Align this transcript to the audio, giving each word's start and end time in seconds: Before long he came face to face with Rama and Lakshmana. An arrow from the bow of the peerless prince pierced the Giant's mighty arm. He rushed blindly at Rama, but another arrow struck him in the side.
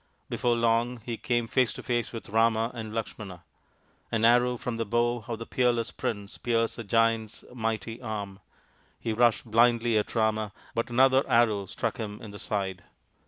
Before 0.31 0.55
long 0.55 0.99
he 1.05 1.15
came 1.15 1.47
face 1.47 1.73
to 1.73 1.83
face 1.83 2.11
with 2.11 2.29
Rama 2.29 2.71
and 2.73 2.91
Lakshmana. 2.91 3.43
An 4.11 4.25
arrow 4.25 4.57
from 4.57 4.77
the 4.77 4.83
bow 4.83 5.23
of 5.27 5.37
the 5.37 5.45
peerless 5.45 5.91
prince 5.91 6.39
pierced 6.39 6.77
the 6.77 6.83
Giant's 6.83 7.43
mighty 7.53 8.01
arm. 8.01 8.39
He 8.99 9.13
rushed 9.13 9.45
blindly 9.45 9.99
at 9.99 10.15
Rama, 10.15 10.53
but 10.73 10.89
another 10.89 11.23
arrow 11.29 11.67
struck 11.67 11.97
him 11.97 12.19
in 12.19 12.31
the 12.31 12.39
side. 12.39 12.83